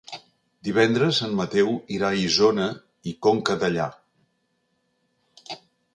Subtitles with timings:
[0.67, 2.65] Divendres en Mateu irà a Isona
[3.11, 3.89] i Conca Dellà.